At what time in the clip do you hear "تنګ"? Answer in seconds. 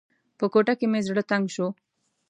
1.31-1.45